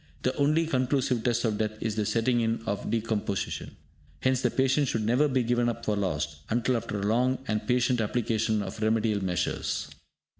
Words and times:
The 0.23 0.35
only 0.35 0.65
conclusive 0.65 1.23
test 1.23 1.45
of 1.45 1.59
death 1.59 1.73
is 1.79 1.95
the 1.95 2.07
setting 2.07 2.41
in 2.41 2.63
of 2.65 2.89
decomposition. 2.89 3.75
Hence 4.23 4.41
the 4.41 4.49
patient 4.49 4.87
should 4.87 5.05
never 5.05 5.27
be 5.27 5.43
given 5.43 5.69
up 5.69 5.85
for 5.85 5.95
lost, 5.95 6.37
until 6.49 6.75
after 6.75 6.99
a 6.99 7.03
long 7.05 7.37
and 7.47 7.67
patient 7.67 8.01
application 8.01 8.63
of 8.63 8.81
remedial 8.81 9.23
measures. 9.23 9.91